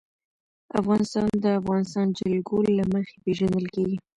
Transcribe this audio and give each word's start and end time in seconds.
افغانستان 0.79 1.27
د 1.33 1.35
د 1.43 1.45
افغانستان 1.59 2.07
جلکو 2.19 2.57
له 2.77 2.83
مخې 2.93 3.15
پېژندل 3.23 3.65
کېږي. 3.75 3.97